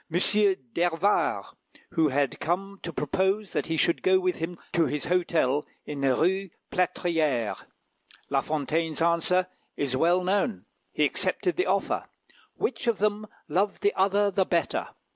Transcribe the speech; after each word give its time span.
d'Hervart, 0.09 1.55
who 1.91 2.07
had 2.07 2.39
come 2.39 2.79
to 2.81 2.91
propose 2.91 3.53
that 3.53 3.67
he 3.67 3.77
should 3.77 4.01
go 4.01 4.19
with 4.19 4.37
him 4.37 4.57
to 4.73 4.87
his 4.87 5.05
hotel 5.05 5.63
in 5.85 6.01
the 6.01 6.15
Rue 6.15 6.49
Plâtrière. 6.71 7.63
La 8.27 8.41
Fontaine's 8.41 8.99
answer 8.99 9.45
is 9.77 9.95
well 9.95 10.23
known. 10.23 10.65
He 10.91 11.05
accepted 11.05 11.55
the 11.55 11.67
offer. 11.67 12.05
"Which 12.55 12.87
of 12.87 12.97
them 12.97 13.27
loved 13.47 13.83
the 13.83 13.93
other 13.95 14.31
the 14.31 14.43
better?" 14.45 14.89